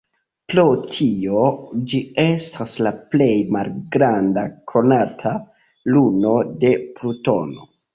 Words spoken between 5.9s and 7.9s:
luno de Plutono.